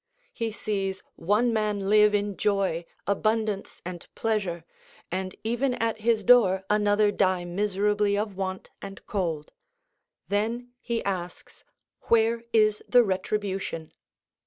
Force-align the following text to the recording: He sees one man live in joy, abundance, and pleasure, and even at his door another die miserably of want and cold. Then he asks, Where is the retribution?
He 0.33 0.49
sees 0.49 1.03
one 1.15 1.53
man 1.53 1.87
live 1.87 2.15
in 2.15 2.35
joy, 2.35 2.85
abundance, 3.05 3.83
and 3.85 4.07
pleasure, 4.15 4.63
and 5.11 5.35
even 5.43 5.75
at 5.75 5.99
his 6.01 6.23
door 6.23 6.63
another 6.71 7.11
die 7.11 7.45
miserably 7.45 8.17
of 8.17 8.35
want 8.35 8.71
and 8.81 9.05
cold. 9.05 9.53
Then 10.27 10.71
he 10.81 11.03
asks, 11.03 11.63
Where 12.05 12.43
is 12.51 12.81
the 12.89 13.03
retribution? 13.03 13.93